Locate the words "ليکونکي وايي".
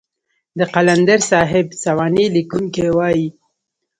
2.35-3.27